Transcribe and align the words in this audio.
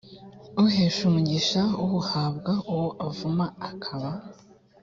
uhesha 0.63 1.01
umugisha 1.09 1.61
awuhabwa 1.83 2.53
uwo 2.71 2.87
uvuma 3.09 3.45
akaba 3.69 4.11